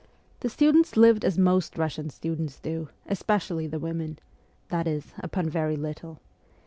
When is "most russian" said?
1.37-2.09